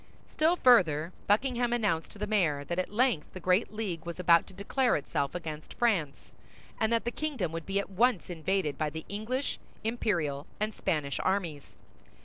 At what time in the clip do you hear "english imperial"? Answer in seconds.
9.09-10.47